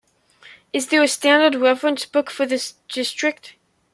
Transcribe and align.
Is 0.73 0.87
there 0.87 1.03
a 1.03 1.07
standard 1.07 1.61
reference 1.61 2.07
book 2.07 2.31
for 2.31 2.47
this 2.47 2.73
district? 2.89 3.53